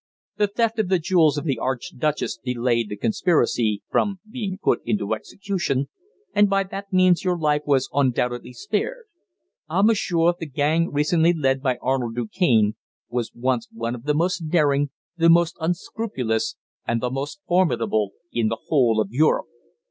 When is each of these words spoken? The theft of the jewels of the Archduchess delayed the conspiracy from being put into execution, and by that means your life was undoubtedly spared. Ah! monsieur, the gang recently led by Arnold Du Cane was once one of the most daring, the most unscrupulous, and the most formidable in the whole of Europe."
The 0.37 0.47
theft 0.47 0.79
of 0.79 0.89
the 0.89 0.97
jewels 0.97 1.37
of 1.37 1.43
the 1.45 1.59
Archduchess 1.59 2.39
delayed 2.43 2.89
the 2.89 2.97
conspiracy 2.97 3.83
from 3.91 4.19
being 4.27 4.57
put 4.57 4.81
into 4.83 5.13
execution, 5.13 5.89
and 6.33 6.49
by 6.49 6.63
that 6.63 6.91
means 6.91 7.23
your 7.23 7.37
life 7.37 7.61
was 7.67 7.87
undoubtedly 7.93 8.51
spared. 8.51 9.05
Ah! 9.69 9.83
monsieur, 9.83 10.33
the 10.39 10.47
gang 10.47 10.91
recently 10.91 11.33
led 11.33 11.61
by 11.61 11.77
Arnold 11.83 12.15
Du 12.15 12.25
Cane 12.27 12.75
was 13.09 13.31
once 13.35 13.67
one 13.71 13.93
of 13.93 14.05
the 14.05 14.15
most 14.15 14.49
daring, 14.49 14.89
the 15.17 15.29
most 15.29 15.55
unscrupulous, 15.59 16.55
and 16.87 16.99
the 16.99 17.11
most 17.11 17.39
formidable 17.47 18.13
in 18.31 18.47
the 18.47 18.57
whole 18.69 18.99
of 18.99 19.09
Europe." 19.11 19.45